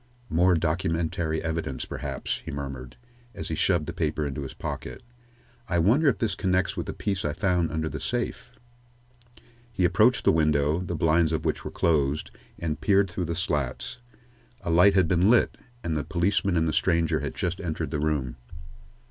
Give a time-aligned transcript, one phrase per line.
[0.31, 2.97] "More documentary evidence, perhaps," he murmured,
[3.35, 5.03] as he shoved the paper into his pocket.
[5.69, 8.49] "I wonder if this connects with the piece I found under the safe?"
[9.71, 13.99] He approached the window, the blinds of which were closed, and peered through the slats.
[14.61, 17.99] A light had been lit, and the policeman and the stranger had just entered the
[17.99, 18.37] room.